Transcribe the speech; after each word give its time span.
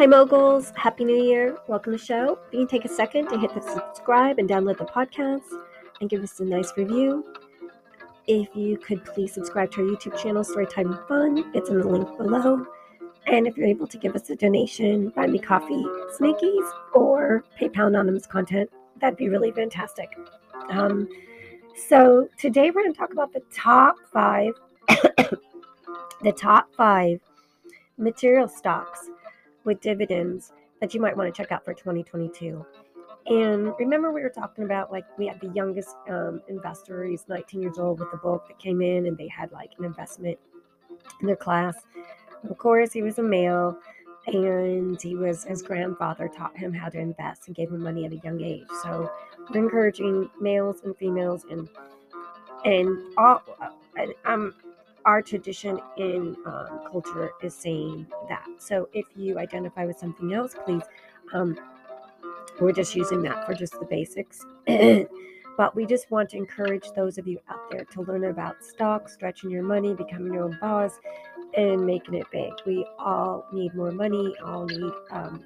Hi, 0.00 0.06
moguls. 0.06 0.72
Happy 0.76 1.04
New 1.04 1.22
Year. 1.22 1.58
Welcome 1.68 1.92
to 1.92 1.98
the 1.98 2.02
show. 2.02 2.38
If 2.46 2.54
you 2.54 2.60
can 2.60 2.68
take 2.68 2.86
a 2.86 2.88
second 2.88 3.28
to 3.28 3.38
hit 3.38 3.52
the 3.52 3.60
subscribe 3.60 4.38
and 4.38 4.48
download 4.48 4.78
the 4.78 4.86
podcast 4.86 5.44
and 6.00 6.08
give 6.08 6.22
us 6.22 6.40
a 6.40 6.44
nice 6.46 6.72
review. 6.74 7.22
If 8.26 8.48
you 8.56 8.78
could 8.78 9.04
please 9.04 9.34
subscribe 9.34 9.70
to 9.72 9.82
our 9.82 9.86
YouTube 9.86 10.18
channel, 10.18 10.42
Storytime 10.42 11.06
Fun. 11.06 11.52
It's 11.52 11.68
in 11.68 11.80
the 11.80 11.86
link 11.86 12.16
below. 12.16 12.66
And 13.26 13.46
if 13.46 13.58
you're 13.58 13.66
able 13.66 13.86
to 13.88 13.98
give 13.98 14.16
us 14.16 14.30
a 14.30 14.36
donation, 14.36 15.10
buy 15.10 15.26
me 15.26 15.38
coffee, 15.38 15.84
sneakies, 16.18 16.72
or 16.94 17.44
PayPal 17.60 17.88
anonymous 17.88 18.26
content, 18.26 18.70
that'd 19.02 19.18
be 19.18 19.28
really 19.28 19.52
fantastic. 19.52 20.18
Um, 20.70 21.10
so 21.76 22.26
today 22.38 22.70
we're 22.70 22.84
going 22.84 22.94
to 22.94 22.98
talk 22.98 23.12
about 23.12 23.34
the 23.34 23.42
top 23.54 23.96
five, 24.10 24.54
the 24.88 26.32
top 26.34 26.74
five 26.74 27.20
material 27.98 28.48
stocks 28.48 29.10
with 29.64 29.80
dividends 29.80 30.52
that 30.80 30.94
you 30.94 31.00
might 31.00 31.16
want 31.16 31.32
to 31.32 31.42
check 31.42 31.52
out 31.52 31.64
for 31.64 31.74
2022. 31.74 32.64
And 33.26 33.72
remember, 33.78 34.12
we 34.12 34.22
were 34.22 34.30
talking 34.30 34.64
about 34.64 34.90
like 34.90 35.04
we 35.18 35.26
had 35.26 35.40
the 35.40 35.50
youngest 35.54 35.94
um, 36.08 36.42
investor. 36.48 37.04
He's 37.04 37.24
19 37.28 37.60
years 37.60 37.78
old 37.78 38.00
with 38.00 38.10
the 38.10 38.16
book 38.16 38.48
that 38.48 38.58
came 38.58 38.80
in, 38.80 39.06
and 39.06 39.16
they 39.16 39.28
had 39.28 39.52
like 39.52 39.72
an 39.78 39.84
investment 39.84 40.38
in 41.20 41.26
their 41.26 41.36
class. 41.36 41.76
Of 42.48 42.56
course, 42.56 42.92
he 42.92 43.02
was 43.02 43.18
a 43.18 43.22
male, 43.22 43.76
and 44.26 45.00
he 45.00 45.16
was 45.16 45.44
his 45.44 45.62
grandfather 45.62 46.28
taught 46.28 46.56
him 46.56 46.72
how 46.72 46.88
to 46.88 46.98
invest 46.98 47.46
and 47.46 47.54
gave 47.54 47.70
him 47.70 47.82
money 47.82 48.06
at 48.06 48.12
a 48.12 48.16
young 48.18 48.40
age. 48.40 48.66
So 48.82 49.10
we're 49.50 49.64
encouraging 49.64 50.30
males 50.40 50.80
and 50.84 50.96
females 50.96 51.44
and 51.50 51.68
and 52.64 52.98
all. 53.18 53.42
And, 53.96 54.14
um, 54.24 54.54
our 55.04 55.22
tradition 55.22 55.80
in 55.96 56.36
um, 56.46 56.80
culture 56.90 57.30
is 57.42 57.54
saying 57.54 58.06
that. 58.28 58.46
So 58.58 58.88
if 58.92 59.06
you 59.16 59.38
identify 59.38 59.86
with 59.86 59.98
something 59.98 60.32
else, 60.32 60.54
please, 60.64 60.82
um, 61.32 61.58
we're 62.60 62.72
just 62.72 62.94
using 62.94 63.22
that 63.22 63.46
for 63.46 63.54
just 63.54 63.78
the 63.78 63.86
basics. 63.86 64.44
but 65.56 65.74
we 65.74 65.86
just 65.86 66.10
want 66.10 66.30
to 66.30 66.36
encourage 66.36 66.90
those 66.92 67.18
of 67.18 67.26
you 67.26 67.38
out 67.48 67.70
there 67.70 67.84
to 67.84 68.02
learn 68.02 68.24
about 68.24 68.64
stocks, 68.64 69.14
stretching 69.14 69.50
your 69.50 69.62
money, 69.62 69.94
becoming 69.94 70.32
your 70.32 70.44
own 70.44 70.58
boss, 70.60 70.98
and 71.56 71.84
making 71.84 72.14
it 72.14 72.26
big. 72.30 72.52
We 72.66 72.86
all 72.98 73.46
need 73.52 73.74
more 73.74 73.92
money, 73.92 74.34
all 74.44 74.66
need 74.66 74.92
um, 75.10 75.44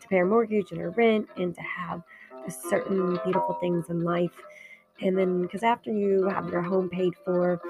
to 0.00 0.08
pay 0.08 0.18
our 0.18 0.26
mortgage 0.26 0.72
and 0.72 0.80
our 0.80 0.90
rent, 0.90 1.28
and 1.36 1.54
to 1.54 1.62
have 1.62 2.02
certain 2.48 3.18
beautiful 3.24 3.56
things 3.60 3.88
in 3.88 4.00
life. 4.00 4.32
And 5.00 5.16
then, 5.16 5.42
because 5.42 5.62
after 5.62 5.90
you 5.90 6.28
have 6.28 6.48
your 6.48 6.62
home 6.62 6.88
paid 6.88 7.14
for, 7.24 7.60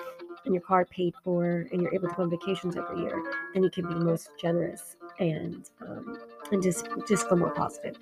and 0.44 0.54
your 0.54 0.62
car 0.62 0.84
paid 0.84 1.14
for 1.22 1.66
and 1.72 1.80
you're 1.80 1.94
able 1.94 2.08
to 2.08 2.14
go 2.14 2.22
on 2.22 2.30
vacations 2.30 2.76
every 2.76 3.00
year, 3.00 3.22
then 3.54 3.62
you 3.62 3.70
can 3.70 3.86
be 3.86 3.94
most 3.94 4.30
generous 4.40 4.96
and 5.18 5.70
um, 5.86 6.18
and 6.50 6.62
just 6.62 6.86
just 7.06 7.28
feel 7.28 7.38
more 7.38 7.50
positive. 7.50 7.96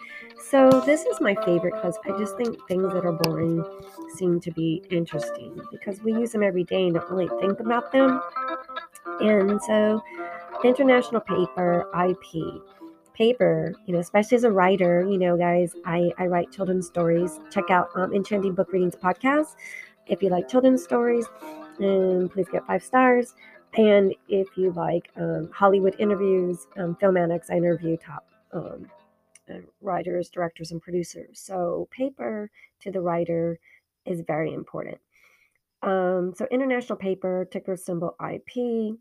So 0.48 0.68
this 0.86 1.04
is 1.04 1.20
my 1.20 1.34
favorite 1.44 1.74
because 1.74 1.98
I 2.04 2.18
just 2.18 2.36
think 2.36 2.56
things 2.68 2.92
that 2.92 3.04
are 3.04 3.12
boring 3.12 3.64
seem 4.16 4.40
to 4.40 4.50
be 4.50 4.82
interesting 4.90 5.60
because 5.70 6.00
we 6.02 6.12
use 6.12 6.32
them 6.32 6.42
every 6.42 6.64
day 6.64 6.84
and 6.84 6.94
don't 6.94 7.10
really 7.10 7.28
think 7.40 7.60
about 7.60 7.92
them. 7.92 8.20
And 9.20 9.60
so, 9.62 10.02
international 10.64 11.20
paper 11.20 11.86
IP 12.08 12.62
paper, 13.20 13.74
you 13.84 13.92
know, 13.92 14.00
especially 14.00 14.36
as 14.36 14.44
a 14.44 14.50
writer, 14.50 15.06
you 15.06 15.18
know, 15.18 15.36
guys, 15.36 15.74
I, 15.84 16.10
I 16.16 16.26
write 16.26 16.50
children's 16.50 16.86
stories. 16.86 17.38
Check 17.50 17.68
out 17.68 17.90
um, 17.94 18.14
Enchanting 18.14 18.54
Book 18.54 18.72
Readings 18.72 18.94
podcast 18.96 19.56
if 20.06 20.22
you 20.22 20.30
like 20.30 20.48
children's 20.48 20.82
stories 20.82 21.26
and 21.80 22.30
please 22.30 22.48
get 22.50 22.66
five 22.66 22.82
stars. 22.82 23.34
And 23.76 24.14
if 24.28 24.48
you 24.56 24.72
like 24.72 25.10
um, 25.16 25.50
Hollywood 25.52 25.94
interviews, 25.98 26.66
um, 26.76 26.96
Film 26.96 27.16
Annex, 27.16 27.50
I 27.50 27.56
interview 27.56 27.96
top 27.96 28.26
um, 28.52 28.90
uh, 29.48 29.58
writers, 29.80 30.28
directors, 30.28 30.72
and 30.72 30.82
producers. 30.82 31.40
So, 31.40 31.88
paper 31.90 32.50
to 32.80 32.90
the 32.90 33.00
writer 33.00 33.58
is 34.06 34.22
very 34.26 34.52
important. 34.52 34.98
Um, 35.82 36.34
so, 36.36 36.46
international 36.50 36.98
paper, 36.98 37.46
ticker 37.50 37.76
symbol 37.76 38.16
IP, 38.20 38.56
you 38.56 38.98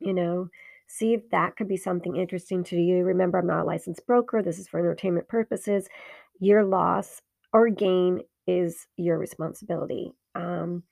know, 0.00 0.48
see 0.86 1.14
if 1.14 1.28
that 1.30 1.56
could 1.56 1.68
be 1.68 1.78
something 1.78 2.16
interesting 2.16 2.62
to 2.64 2.76
you. 2.76 3.04
Remember, 3.04 3.38
I'm 3.38 3.46
not 3.46 3.62
a 3.62 3.64
licensed 3.64 4.06
broker, 4.06 4.42
this 4.42 4.58
is 4.58 4.68
for 4.68 4.80
entertainment 4.80 5.28
purposes. 5.28 5.88
Your 6.40 6.62
loss 6.64 7.22
or 7.52 7.70
gain 7.70 8.20
is 8.46 8.86
your 8.96 9.18
responsibility. 9.18 10.12
Um, 10.34 10.82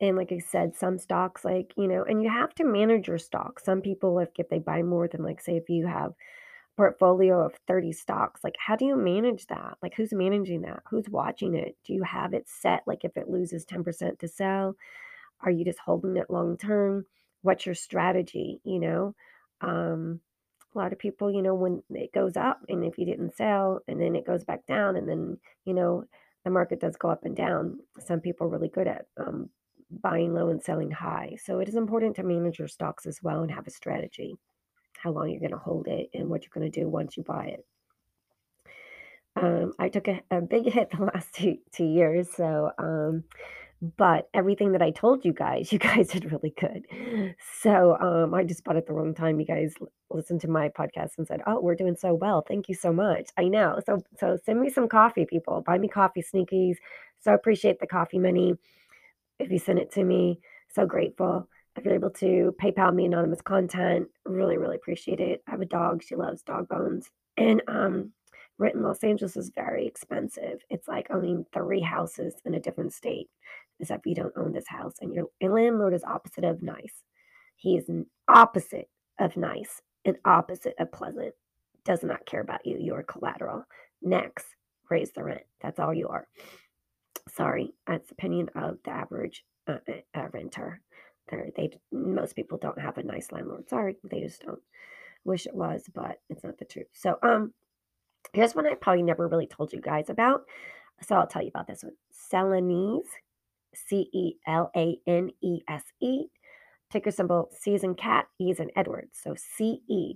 and 0.00 0.16
like 0.16 0.32
I 0.32 0.38
said, 0.38 0.76
some 0.76 0.98
stocks, 0.98 1.44
like, 1.44 1.72
you 1.76 1.86
know, 1.86 2.04
and 2.04 2.22
you 2.22 2.30
have 2.30 2.54
to 2.54 2.64
manage 2.64 3.08
your 3.08 3.18
stock. 3.18 3.60
Some 3.60 3.82
people, 3.82 4.18
if, 4.18 4.30
if 4.38 4.48
they 4.48 4.58
buy 4.58 4.82
more 4.82 5.06
than, 5.08 5.22
like, 5.22 5.40
say, 5.40 5.56
if 5.56 5.68
you 5.68 5.86
have 5.86 6.12
a 6.12 6.14
portfolio 6.76 7.44
of 7.44 7.54
30 7.68 7.92
stocks, 7.92 8.42
like, 8.42 8.56
how 8.58 8.76
do 8.76 8.86
you 8.86 8.96
manage 8.96 9.46
that? 9.48 9.76
Like, 9.82 9.92
who's 9.94 10.12
managing 10.12 10.62
that? 10.62 10.82
Who's 10.88 11.08
watching 11.10 11.54
it? 11.54 11.76
Do 11.84 11.92
you 11.92 12.02
have 12.02 12.32
it 12.32 12.48
set? 12.48 12.82
Like, 12.86 13.04
if 13.04 13.16
it 13.16 13.28
loses 13.28 13.66
10% 13.66 14.18
to 14.18 14.28
sell, 14.28 14.74
are 15.42 15.50
you 15.50 15.64
just 15.64 15.78
holding 15.80 16.16
it 16.16 16.30
long 16.30 16.56
term? 16.56 17.04
What's 17.42 17.66
your 17.66 17.74
strategy? 17.74 18.60
You 18.64 18.80
know, 18.80 19.14
um, 19.60 20.20
a 20.74 20.78
lot 20.78 20.92
of 20.92 20.98
people, 20.98 21.30
you 21.30 21.42
know, 21.42 21.54
when 21.54 21.82
it 21.90 22.12
goes 22.12 22.36
up 22.36 22.60
and 22.68 22.84
if 22.84 22.96
you 22.96 23.04
didn't 23.04 23.36
sell 23.36 23.80
and 23.88 24.00
then 24.00 24.14
it 24.14 24.26
goes 24.26 24.44
back 24.44 24.66
down 24.66 24.96
and 24.96 25.08
then, 25.08 25.38
you 25.64 25.74
know, 25.74 26.04
the 26.44 26.50
market 26.50 26.80
does 26.80 26.96
go 26.96 27.10
up 27.10 27.24
and 27.24 27.36
down. 27.36 27.80
Some 27.98 28.20
people 28.20 28.46
are 28.46 28.50
really 28.50 28.68
good 28.68 28.86
at 28.86 29.06
um, 29.18 29.50
buying 29.90 30.34
low 30.34 30.48
and 30.48 30.62
selling 30.62 30.90
high. 30.90 31.36
So 31.42 31.58
it 31.60 31.68
is 31.68 31.74
important 31.74 32.16
to 32.16 32.22
manage 32.22 32.58
your 32.58 32.68
stocks 32.68 33.06
as 33.06 33.22
well 33.22 33.42
and 33.42 33.50
have 33.50 33.66
a 33.66 33.70
strategy, 33.70 34.36
how 34.98 35.10
long 35.10 35.30
you're 35.30 35.40
going 35.40 35.50
to 35.52 35.58
hold 35.58 35.88
it 35.88 36.10
and 36.14 36.28
what 36.28 36.42
you're 36.42 36.60
going 36.60 36.70
to 36.70 36.80
do 36.80 36.88
once 36.88 37.16
you 37.16 37.22
buy 37.22 37.46
it. 37.46 37.66
Um, 39.36 39.72
I 39.78 39.88
took 39.88 40.08
a, 40.08 40.22
a, 40.30 40.40
big 40.40 40.64
hit 40.72 40.90
the 40.90 41.04
last 41.04 41.34
two, 41.34 41.58
two 41.72 41.84
years. 41.84 42.28
So, 42.34 42.70
um, 42.78 43.24
but 43.96 44.28
everything 44.34 44.72
that 44.72 44.82
I 44.82 44.90
told 44.90 45.24
you 45.24 45.32
guys, 45.32 45.72
you 45.72 45.78
guys 45.90 46.08
did 46.08 46.30
really 46.30 46.52
good. 46.58 46.84
So 47.62 47.96
um, 47.98 48.34
I 48.34 48.44
just 48.44 48.64
bought 48.64 48.76
at 48.76 48.86
the 48.86 48.92
wrong 48.92 49.14
time. 49.14 49.40
You 49.40 49.46
guys 49.46 49.74
listened 50.10 50.42
to 50.42 50.48
my 50.48 50.68
podcast 50.68 51.12
and 51.16 51.26
said, 51.26 51.40
"Oh, 51.46 51.60
we're 51.60 51.76
doing 51.76 51.96
so 51.96 52.12
well. 52.12 52.44
Thank 52.46 52.68
you 52.68 52.74
so 52.74 52.92
much." 52.92 53.30
I 53.38 53.44
know. 53.44 53.80
So 53.86 54.02
so 54.18 54.38
send 54.44 54.60
me 54.60 54.68
some 54.68 54.88
coffee, 54.88 55.24
people. 55.24 55.62
Buy 55.66 55.78
me 55.78 55.88
coffee 55.88 56.22
sneakies. 56.22 56.76
So 57.20 57.32
appreciate 57.32 57.80
the 57.80 57.86
coffee 57.86 58.18
money 58.18 58.54
if 59.40 59.50
you 59.50 59.58
send 59.58 59.78
it 59.78 59.92
to 59.92 60.04
me. 60.04 60.40
So 60.74 60.86
grateful. 60.86 61.48
If 61.76 61.84
you're 61.84 61.94
able 61.94 62.10
to 62.10 62.54
PayPal 62.60 62.94
me 62.94 63.06
anonymous 63.06 63.40
content, 63.40 64.08
really, 64.24 64.58
really 64.58 64.76
appreciate 64.76 65.20
it. 65.20 65.42
I 65.46 65.52
have 65.52 65.60
a 65.60 65.66
dog. 65.66 66.02
She 66.02 66.16
loves 66.16 66.42
dog 66.42 66.68
bones. 66.68 67.10
And 67.36 67.62
um, 67.68 68.12
rent 68.58 68.74
in 68.74 68.82
Los 68.82 69.02
Angeles 69.02 69.36
is 69.36 69.52
very 69.54 69.86
expensive. 69.86 70.60
It's 70.68 70.88
like 70.88 71.10
owning 71.10 71.46
three 71.52 71.80
houses 71.80 72.34
in 72.44 72.54
a 72.54 72.60
different 72.60 72.92
state, 72.92 73.28
if 73.78 73.90
you 74.04 74.14
don't 74.14 74.36
own 74.36 74.52
this 74.52 74.68
house. 74.68 74.94
And 75.00 75.14
your, 75.14 75.26
landlord 75.40 75.94
is 75.94 76.04
opposite 76.04 76.44
of 76.44 76.62
nice. 76.62 77.02
He 77.56 77.76
is 77.76 77.88
opposite 78.28 78.88
of 79.18 79.36
nice 79.36 79.80
and 80.04 80.16
opposite 80.24 80.74
of 80.78 80.92
pleasant. 80.92 81.34
Does 81.84 82.02
not 82.02 82.26
care 82.26 82.40
about 82.40 82.66
you. 82.66 82.76
You're 82.78 83.02
collateral. 83.02 83.64
Next, 84.02 84.46
raise 84.90 85.12
the 85.12 85.24
rent. 85.24 85.42
That's 85.62 85.78
all 85.78 85.94
you 85.94 86.08
are. 86.08 86.26
Sorry, 87.28 87.74
that's 87.86 88.08
the 88.08 88.14
opinion 88.14 88.50
of 88.54 88.78
the 88.84 88.90
average 88.90 89.44
uh, 89.68 89.78
uh, 90.14 90.28
renter. 90.32 90.80
They're, 91.28 91.50
they 91.56 91.70
most 91.92 92.34
people 92.34 92.58
don't 92.58 92.80
have 92.80 92.98
a 92.98 93.02
nice 93.02 93.30
landlord. 93.30 93.68
Sorry, 93.68 93.96
they 94.04 94.20
just 94.20 94.42
don't. 94.42 94.60
Wish 95.22 95.46
it 95.46 95.54
was, 95.54 95.84
but 95.94 96.18
it's 96.30 96.42
not 96.44 96.56
the 96.56 96.64
truth. 96.64 96.86
So, 96.94 97.18
um, 97.22 97.52
here's 98.32 98.54
one 98.54 98.66
I 98.66 98.74
probably 98.74 99.02
never 99.02 99.28
really 99.28 99.46
told 99.46 99.70
you 99.70 99.78
guys 99.78 100.08
about. 100.08 100.44
So 101.02 101.14
I'll 101.14 101.26
tell 101.26 101.42
you 101.42 101.48
about 101.48 101.66
this 101.66 101.82
one. 101.82 101.92
Celanese, 102.32 103.08
C 103.74 104.08
E 104.14 104.36
L 104.46 104.70
A 104.74 104.98
N 105.06 105.30
E 105.42 105.60
S 105.68 105.82
E. 106.00 106.24
Ticker 106.90 107.10
symbol 107.10 107.50
C 107.52 107.74
is 107.74 107.84
in 107.84 107.94
cat, 107.94 108.26
E 108.40 108.50
is 108.50 108.60
in 108.60 108.70
Edward. 108.76 109.10
So 109.12 109.34
C 109.36 109.82
E. 109.88 110.14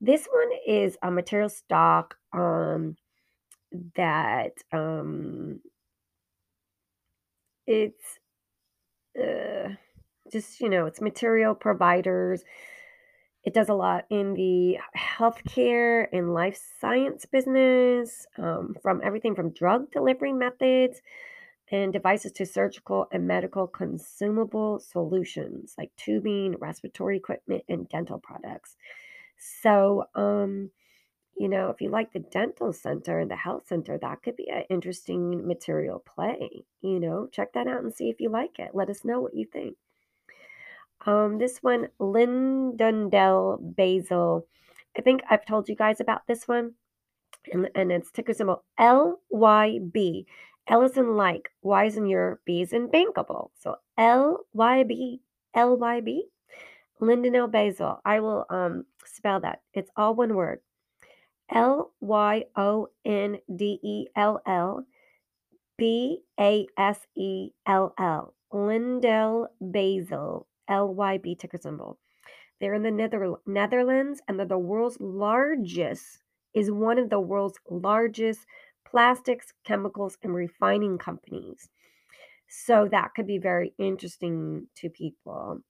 This 0.00 0.26
one 0.26 0.50
is 0.66 0.96
a 1.02 1.10
material 1.10 1.48
stock 1.48 2.16
um, 2.32 2.96
that 3.94 4.52
um, 4.72 5.60
it's 7.66 8.18
uh, 9.18 9.70
just, 10.32 10.60
you 10.60 10.68
know, 10.68 10.86
it's 10.86 11.00
material 11.00 11.54
providers. 11.54 12.42
It 13.44 13.54
does 13.54 13.68
a 13.68 13.74
lot 13.74 14.06
in 14.10 14.34
the 14.34 14.78
healthcare 14.96 16.08
and 16.12 16.34
life 16.34 16.60
science 16.80 17.26
business, 17.26 18.26
um, 18.38 18.76
from 18.82 19.00
everything 19.04 19.34
from 19.34 19.50
drug 19.50 19.90
delivery 19.92 20.32
methods 20.32 21.00
and 21.70 21.92
devices 21.92 22.32
to 22.32 22.46
surgical 22.46 23.06
and 23.12 23.26
medical 23.26 23.66
consumable 23.66 24.78
solutions 24.78 25.74
like 25.78 25.90
tubing, 25.96 26.56
respiratory 26.58 27.16
equipment, 27.16 27.62
and 27.68 27.88
dental 27.88 28.18
products. 28.18 28.76
So, 29.62 30.04
um, 30.14 30.70
you 31.38 31.48
know, 31.48 31.70
if 31.70 31.80
you 31.80 31.88
like 31.90 32.12
the 32.12 32.20
dental 32.20 32.72
center 32.72 33.18
and 33.20 33.30
the 33.30 33.36
health 33.36 33.68
center, 33.68 33.98
that 33.98 34.22
could 34.22 34.36
be 34.36 34.48
an 34.48 34.64
interesting 34.70 35.46
material 35.46 35.98
play. 35.98 36.64
You 36.80 36.98
know, 37.00 37.28
check 37.30 37.52
that 37.52 37.66
out 37.66 37.82
and 37.82 37.92
see 37.94 38.08
if 38.08 38.20
you 38.20 38.30
like 38.30 38.58
it. 38.58 38.70
Let 38.74 38.88
us 38.90 39.04
know 39.04 39.20
what 39.20 39.34
you 39.34 39.44
think. 39.44 39.76
Um, 41.04 41.38
this 41.38 41.58
one, 41.62 41.88
LyondellBasell 42.00 44.44
I 44.96 45.02
think 45.02 45.22
I've 45.28 45.44
told 45.44 45.68
you 45.68 45.76
guys 45.76 46.00
about 46.00 46.26
this 46.26 46.48
one, 46.48 46.72
and, 47.52 47.68
and 47.74 47.92
it's 47.92 48.10
ticker 48.10 48.32
symbol 48.32 48.64
LYB. 48.80 50.24
L 50.68 50.82
is 50.82 50.96
in 50.96 51.16
like, 51.16 51.50
Y 51.62 51.84
is 51.84 51.96
in 51.96 52.06
your, 52.06 52.40
B 52.44 52.62
is 52.62 52.72
in 52.72 52.88
bankable. 52.88 53.50
So 53.58 53.76
LYB, 53.98 55.20
LYB, 55.54 56.20
LyondellBasell. 57.00 58.00
I 58.04 58.20
will 58.20 58.46
um 58.50 58.84
spell 59.04 59.40
that. 59.40 59.60
It's 59.74 59.90
all 59.96 60.14
one 60.14 60.34
word. 60.34 60.60
L 61.50 61.92
Y 62.00 62.44
O 62.56 62.88
N 63.04 63.38
D 63.54 63.78
E 63.82 64.06
L 64.16 64.40
L 64.46 64.84
B 65.76 66.20
A 66.38 66.66
S 66.76 67.06
E 67.16 67.50
L 67.66 67.94
L. 67.98 68.34
Lindell 68.52 69.48
Basil, 69.60 70.46
L 70.68 70.94
Y 70.94 71.18
B 71.18 71.34
ticker 71.34 71.58
symbol. 71.58 71.98
They're 72.60 72.74
in 72.74 72.82
the 72.82 72.90
Nether- 72.90 73.40
Netherlands 73.46 74.22
and 74.26 74.38
they're 74.38 74.46
the 74.46 74.58
world's 74.58 74.98
largest, 75.00 76.22
is 76.54 76.70
one 76.70 76.98
of 76.98 77.10
the 77.10 77.20
world's 77.20 77.58
largest 77.68 78.46
plastics, 78.86 79.52
chemicals, 79.64 80.16
and 80.22 80.34
refining 80.34 80.96
companies. 80.96 81.68
So 82.48 82.88
that 82.90 83.14
could 83.14 83.26
be 83.26 83.38
very 83.38 83.74
interesting 83.78 84.68
to 84.76 84.88
people. 84.88 85.60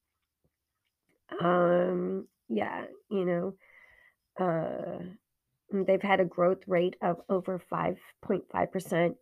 Um, 1.41 2.29
yeah, 2.49 2.85
you 3.11 3.25
know, 3.25 3.55
uh, 4.39 5.03
they've 5.73 6.03
had 6.03 6.21
a 6.21 6.25
growth 6.25 6.63
rate 6.67 6.97
of 7.03 7.21
over 7.29 7.61
5.5% 7.73 9.15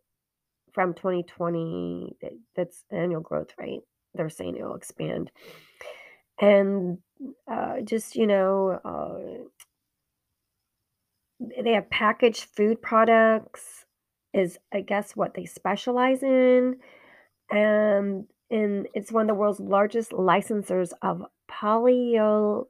from 0.73 0.93
2020. 0.93 2.17
That's 2.55 2.83
annual 2.91 3.21
growth 3.21 3.51
rate. 3.57 3.81
They're 4.13 4.29
saying 4.29 4.55
it'll 4.55 4.75
expand. 4.75 5.31
And 6.39 6.99
uh, 7.49 7.81
just, 7.83 8.15
you 8.15 8.27
know, 8.27 8.79
uh, 8.83 9.45
they 11.63 11.73
have 11.73 11.89
packaged 11.89 12.45
food 12.55 12.81
products, 12.81 13.85
is 14.33 14.57
I 14.73 14.81
guess 14.81 15.15
what 15.15 15.33
they 15.33 15.45
specialize 15.45 16.23
in. 16.23 16.77
And 17.51 18.25
in 18.49 18.87
it's 18.93 19.11
one 19.11 19.23
of 19.23 19.27
the 19.27 19.33
world's 19.33 19.59
largest 19.59 20.11
licensors 20.11 20.91
of 21.01 21.23
polyolefin 21.49 22.67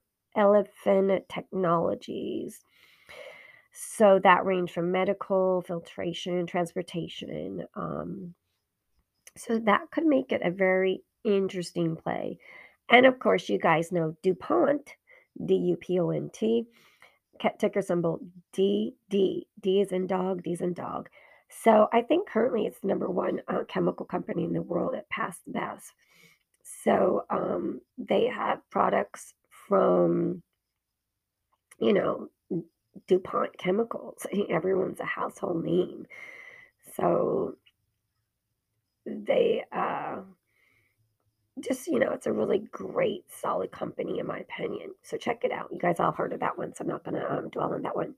technologies. 1.30 2.62
So 3.98 4.20
that 4.24 4.46
range 4.46 4.72
from 4.72 4.92
medical, 4.92 5.62
filtration, 5.62 6.46
transportation. 6.48 7.66
Um, 7.76 8.34
so 9.38 9.60
that 9.60 9.92
could 9.92 10.06
make 10.06 10.32
it 10.32 10.42
a 10.44 10.52
very 10.52 11.02
interesting 11.24 11.96
play. 11.96 12.38
And 12.90 13.06
of 13.06 13.20
course, 13.20 13.48
you 13.50 13.60
guys 13.60 13.92
know 13.92 14.16
DuPont, 14.24 14.90
D 15.46 15.56
U 15.56 15.78
P 15.78 16.00
O 16.00 16.10
N 16.10 16.30
T, 16.34 16.66
ticker 17.60 17.82
symbol 17.82 18.20
D 18.54 18.96
D. 19.10 19.48
D 19.62 19.82
is 19.82 19.92
in 19.92 20.08
dog, 20.08 20.44
D 20.44 20.52
is 20.52 20.62
in 20.62 20.74
dog. 20.74 21.10
So 21.50 21.88
I 21.94 22.02
think 22.02 22.28
currently 22.28 22.66
it's 22.66 22.80
the 22.80 22.88
number 22.88 23.10
one 23.10 23.42
uh, 23.48 23.64
chemical 23.68 24.06
company 24.06 24.44
in 24.44 24.54
the 24.54 24.62
world 24.62 24.94
that 24.94 25.10
passed 25.10 25.42
the 25.46 25.54
best. 25.54 25.94
So 26.84 27.26
um, 27.30 27.82
they 27.98 28.26
have 28.26 28.60
products 28.72 29.34
from, 29.68 30.42
you 31.80 31.94
know, 31.94 32.30
DuPont 33.08 33.58
Chemicals. 33.58 34.26
Everyone's 34.50 35.00
a 35.00 35.06
household 35.06 35.64
name. 35.64 36.06
So 36.96 37.56
they 39.06 39.64
uh, 39.72 40.18
just, 41.60 41.88
you 41.88 42.00
know, 42.00 42.12
it's 42.12 42.28
a 42.28 42.34
really 42.34 42.60
great, 42.72 43.26
solid 43.30 43.72
company, 43.72 44.20
in 44.20 44.28
my 44.28 44.40
opinion. 44.40 44.92
So 45.04 45.18
check 45.18 45.44
it 45.44 45.52
out. 45.52 45.70
You 45.72 45.80
guys 45.80 46.00
all 46.00 46.12
heard 46.12 46.34
of 46.34 46.40
that 46.40 46.58
one, 46.58 46.74
so 46.74 46.84
I'm 46.84 46.90
not 46.90 47.04
going 47.04 47.16
to 47.16 47.34
um, 47.34 47.50
dwell 47.50 47.74
on 47.74 47.82
that 47.84 47.96
one. 47.96 48.16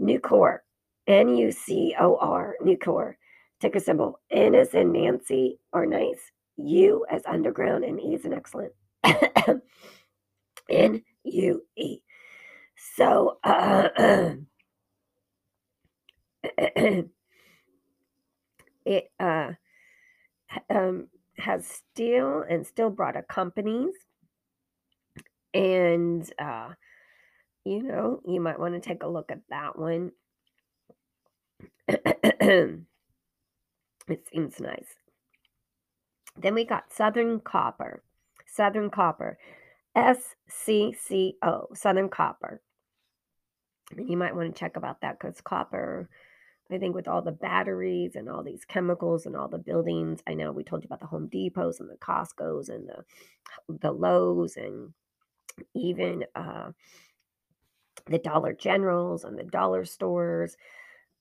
Nucor, 0.00 0.58
N 1.06 1.36
U 1.36 1.52
C 1.52 1.94
O 1.98 2.16
R, 2.16 2.54
Nucor. 2.62 3.14
Ticker 3.60 3.80
symbol 3.80 4.20
N 4.30 4.54
is 4.54 4.72
in 4.72 4.92
Nancy 4.92 5.58
or 5.72 5.84
nice, 5.84 6.32
U 6.56 7.04
as 7.10 7.22
underground, 7.26 7.84
and 7.84 8.00
E 8.00 8.14
is 8.14 8.24
an 8.24 8.32
excellent. 8.32 8.72
N 10.70 11.02
U. 11.24 11.62
So, 13.00 13.38
uh, 13.42 13.88
it 18.84 19.10
uh, 19.18 19.52
um, 20.68 21.08
has 21.38 21.66
steel 21.66 22.44
and 22.46 22.66
steel 22.66 22.90
product 22.90 23.30
companies. 23.30 23.94
And, 25.54 26.30
uh, 26.38 26.74
you 27.64 27.82
know, 27.84 28.20
you 28.26 28.38
might 28.38 28.60
want 28.60 28.74
to 28.74 28.80
take 28.86 29.02
a 29.02 29.08
look 29.08 29.30
at 29.30 29.40
that 29.48 29.78
one. 29.78 30.12
it 31.88 32.84
seems 34.30 34.60
nice. 34.60 34.94
Then 36.36 36.52
we 36.54 36.66
got 36.66 36.92
Southern 36.92 37.40
Copper. 37.40 38.02
Southern 38.46 38.90
Copper. 38.90 39.38
SCCO, 39.96 41.74
Southern 41.74 42.10
Copper. 42.10 42.60
You 43.96 44.16
might 44.16 44.34
want 44.34 44.54
to 44.54 44.58
check 44.58 44.76
about 44.76 45.00
that 45.00 45.18
because 45.18 45.40
copper, 45.40 46.08
I 46.70 46.78
think, 46.78 46.94
with 46.94 47.08
all 47.08 47.22
the 47.22 47.32
batteries 47.32 48.14
and 48.14 48.28
all 48.28 48.42
these 48.42 48.64
chemicals 48.64 49.26
and 49.26 49.36
all 49.36 49.48
the 49.48 49.58
buildings. 49.58 50.22
I 50.26 50.34
know 50.34 50.52
we 50.52 50.64
told 50.64 50.82
you 50.82 50.86
about 50.86 51.00
the 51.00 51.06
Home 51.06 51.28
Depots 51.28 51.80
and 51.80 51.90
the 51.90 51.96
Costco's 51.96 52.68
and 52.68 52.88
the 52.88 53.04
the 53.80 53.92
Lowe's 53.92 54.56
and 54.56 54.92
even 55.74 56.24
uh, 56.34 56.70
the 58.06 58.18
Dollar 58.18 58.52
Generals 58.52 59.24
and 59.24 59.38
the 59.38 59.44
dollar 59.44 59.84
stores 59.84 60.56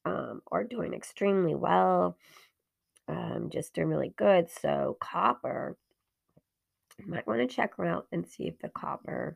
um, 0.05 0.41
are 0.51 0.63
doing 0.63 0.93
extremely 0.93 1.55
well. 1.55 2.17
Um, 3.07 3.49
just 3.51 3.73
doing 3.73 3.87
really 3.87 4.13
good. 4.17 4.49
So 4.51 4.97
copper, 5.01 5.75
you 6.99 7.07
might 7.07 7.25
want 7.25 7.41
to 7.41 7.55
check 7.55 7.71
out 7.79 8.05
and 8.11 8.27
see 8.27 8.43
if 8.43 8.59
the 8.59 8.69
copper, 8.69 9.35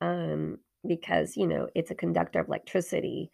um, 0.00 0.58
because 0.86 1.36
you 1.36 1.46
know 1.46 1.68
it's 1.74 1.90
a 1.90 1.94
conductor 1.94 2.40
of 2.40 2.48
electricity 2.48 3.30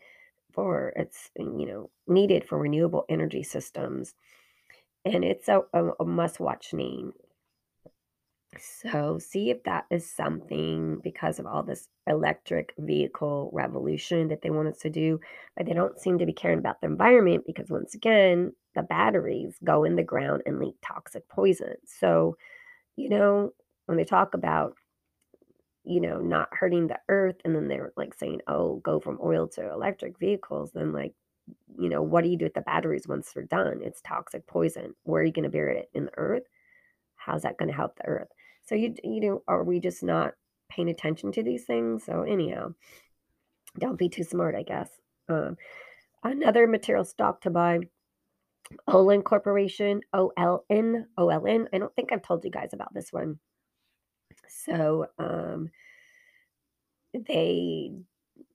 for 0.53 0.93
it's 0.97 1.31
you 1.39 1.67
know 1.67 1.91
needed 2.07 2.45
for 2.45 2.59
renewable 2.59 3.05
energy 3.09 3.43
systems 3.43 4.15
and 5.05 5.25
it's 5.25 5.49
a, 5.49 5.63
a, 5.75 5.91
a 6.01 6.05
must 6.05 6.41
watch 6.41 6.73
name. 6.75 7.13
So 8.57 9.19
see 9.19 9.51
if 9.51 9.65
that 9.65 9.85
is 9.91 10.09
something 10.09 11.01
because 11.03 11.41
of 11.41 11.47
all 11.47 11.65
this 11.65 11.89
electric 12.07 12.73
vehicle 12.79 13.51
revolution 13.53 14.29
that 14.29 14.43
they 14.43 14.51
want 14.51 14.69
us 14.69 14.79
to 14.81 14.91
do 14.91 15.19
but 15.57 15.67
they 15.67 15.73
don't 15.73 15.99
seem 15.99 16.19
to 16.19 16.27
be 16.27 16.33
caring 16.33 16.61
about 16.61 16.81
the 16.81 16.87
environment 16.87 17.45
because 17.47 17.69
once 17.69 17.95
again 17.95 18.53
the 18.77 18.83
batteries 18.83 19.57
go 19.65 19.83
in 19.83 19.97
the 19.97 20.05
ground 20.05 20.43
and 20.47 20.61
leak 20.61 20.77
toxic 20.87 21.29
poison. 21.29 21.75
So 21.85 22.37
you 22.97 23.09
know 23.11 23.53
when 23.87 23.99
they 23.99 24.05
talk 24.05 24.35
about 24.35 24.75
you 25.85 26.01
know, 26.01 26.19
not 26.19 26.49
hurting 26.53 26.87
the 26.89 26.99
earth. 27.09 27.37
And 27.45 27.55
then 27.55 27.69
they're 27.69 27.93
like 27.97 28.15
saying, 28.15 28.41
oh, 28.49 28.77
go 28.85 29.01
from 29.01 29.19
oil 29.23 29.49
to 29.49 29.71
electric 29.71 30.19
vehicles. 30.19 30.73
Then, 30.73 30.93
like, 30.93 31.15
you 31.79 31.89
know, 31.89 32.03
what 32.03 32.25
do 32.25 32.31
you 32.31 32.39
do 32.39 32.47
with 32.47 32.55
the 32.55 32.63
batteries 32.63 33.07
once 33.07 33.33
they're 33.33 33.45
done? 33.45 33.81
It's 33.83 34.01
toxic 34.01 34.47
poison. 34.47 34.95
Where 35.03 35.23
are 35.23 35.25
you 35.25 35.33
going 35.33 35.45
to 35.45 35.51
bury 35.51 35.79
it? 35.79 35.91
In 35.95 36.07
the 36.07 36.17
earth? 36.17 36.45
How's 37.17 37.43
that 37.43 37.59
going 37.59 37.69
to 37.69 37.77
help 37.77 37.97
the 37.97 38.07
earth? 38.07 38.29
So, 38.65 38.75
you, 38.75 38.95
you 39.05 39.21
know, 39.21 39.43
are 39.47 39.63
we 39.63 39.81
just 39.81 40.03
not 40.03 40.33
paying 40.71 40.89
attention 40.89 41.33
to 41.33 41.43
these 41.43 41.65
things? 41.65 42.05
So, 42.05 42.23
anyhow, 42.23 42.75
don't 43.79 43.99
be 43.99 44.09
too 44.09 44.25
smart, 44.25 44.55
I 44.55 44.63
guess. 44.63 44.89
Um, 45.29 45.57
another 46.23 46.67
material 46.67 47.05
stock 47.05 47.43
to 47.43 47.51
buy. 47.51 47.81
Olin 48.89 49.23
Corporation, 49.23 50.01
O 50.15 50.33
L 50.39 50.65
N, 50.71 51.07
O 51.19 51.29
L 51.29 51.47
N. 51.47 51.69
I 51.73 51.79
don't 51.79 51.95
think 51.95 52.13
I've 52.13 52.23
told 52.23 52.45
you 52.45 52.51
guys 52.51 52.71
about 52.73 52.95
this 52.95 53.13
one. 53.13 53.39
So 54.65 55.07
um, 55.19 55.71
they 57.15 57.93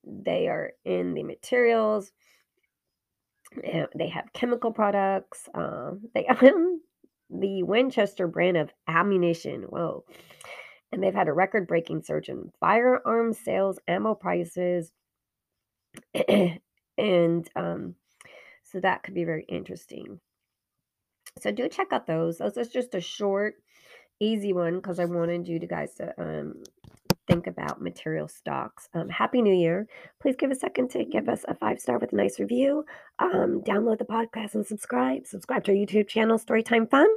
they 0.04 0.48
are 0.48 0.72
in 0.84 1.14
the 1.14 1.22
materials. 1.22 2.12
They 3.94 4.08
have 4.08 4.32
chemical 4.32 4.72
products. 4.72 5.48
Um, 5.54 6.02
they 6.14 6.26
own 6.42 6.80
the 7.30 7.62
Winchester 7.62 8.26
brand 8.26 8.56
of 8.56 8.72
ammunition. 8.86 9.62
Whoa. 9.62 10.04
And 10.92 11.02
they've 11.02 11.14
had 11.14 11.28
a 11.28 11.32
record 11.32 11.68
breaking 11.68 12.02
surge 12.02 12.28
in 12.28 12.50
firearm 12.58 13.32
sales, 13.32 13.78
ammo 13.86 14.14
prices. 14.14 14.92
and 16.98 17.48
um, 17.54 17.94
so 18.64 18.80
that 18.80 19.02
could 19.02 19.14
be 19.14 19.24
very 19.24 19.44
interesting. 19.48 20.20
So 21.40 21.52
do 21.52 21.68
check 21.68 21.92
out 21.92 22.06
those. 22.06 22.38
Those 22.38 22.56
is 22.56 22.68
just 22.68 22.94
a 22.94 23.00
short 23.00 23.54
easy 24.20 24.52
one 24.52 24.76
because 24.76 24.98
I 24.98 25.04
wanted 25.06 25.48
you 25.48 25.58
to 25.58 25.66
guys 25.66 25.94
to 25.94 26.14
um, 26.20 26.62
think 27.26 27.46
about 27.46 27.80
material 27.80 28.28
stocks. 28.28 28.88
Um, 28.94 29.08
Happy 29.08 29.42
New 29.42 29.54
Year. 29.54 29.86
Please 30.20 30.36
give 30.36 30.50
a 30.50 30.54
second 30.54 30.90
to 30.90 31.04
give 31.04 31.28
us 31.28 31.44
a 31.48 31.54
five 31.54 31.80
star 31.80 31.98
with 31.98 32.12
a 32.12 32.16
nice 32.16 32.38
review. 32.38 32.84
Um, 33.18 33.62
download 33.66 33.98
the 33.98 34.04
podcast 34.04 34.54
and 34.54 34.66
subscribe. 34.66 35.26
Subscribe 35.26 35.64
to 35.64 35.72
our 35.72 35.76
YouTube 35.76 36.08
channel, 36.08 36.38
Storytime 36.38 36.90
Fun. 36.90 37.08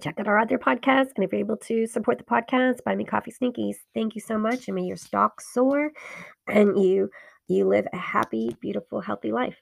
Check 0.00 0.20
out 0.20 0.28
our 0.28 0.38
other 0.38 0.58
podcasts. 0.58 1.10
And 1.16 1.24
if 1.24 1.32
you're 1.32 1.40
able 1.40 1.56
to 1.58 1.86
support 1.86 2.18
the 2.18 2.24
podcast, 2.24 2.84
buy 2.84 2.94
me 2.94 3.04
coffee 3.04 3.32
sneakies. 3.32 3.76
Thank 3.94 4.14
you 4.14 4.20
so 4.20 4.38
much. 4.38 4.68
And 4.68 4.74
may 4.74 4.82
your 4.82 4.96
stock 4.96 5.40
soar 5.40 5.90
and 6.46 6.82
you 6.82 7.10
you 7.48 7.66
live 7.66 7.86
a 7.92 7.96
happy, 7.96 8.56
beautiful, 8.60 9.00
healthy 9.00 9.32
life. 9.32 9.56